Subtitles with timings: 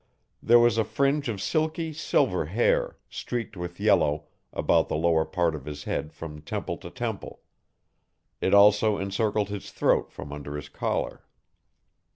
[0.41, 5.53] There was a fringe of silky, silver hair, streaked with yellow, about the lower part
[5.53, 7.41] of his head from temple to temple.
[8.41, 11.21] It also encircled his throat from under his collar.